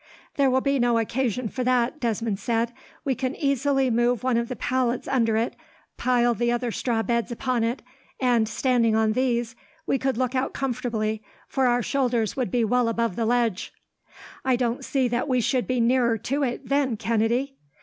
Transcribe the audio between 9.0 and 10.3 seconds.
these, we could